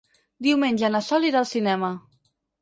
[0.45, 1.93] Diumenge na Sol irà al cinema.